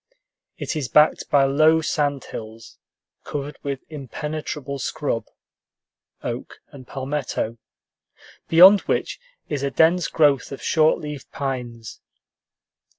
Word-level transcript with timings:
It 0.57 0.75
is 0.75 0.87
backed 0.87 1.29
by 1.29 1.43
low 1.43 1.79
sand 1.81 2.23
hills 2.23 2.79
covered 3.23 3.59
with 3.61 3.81
impenetrable 3.87 4.79
scrub, 4.79 5.27
oak 6.23 6.59
and 6.71 6.87
palmetto, 6.87 7.59
beyond 8.47 8.81
which 8.89 9.19
is 9.47 9.61
a 9.61 9.69
dense 9.69 10.07
growth 10.07 10.51
of 10.51 10.59
short 10.59 10.97
leaved 10.97 11.29
pines. 11.31 12.01